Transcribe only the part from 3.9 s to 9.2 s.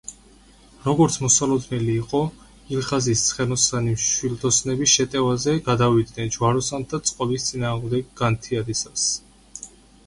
მშვილდოსნები შეტევაზე გადავიდნენ ჯვაროსანთა წყობის წინააღმდეგ განთიადისას.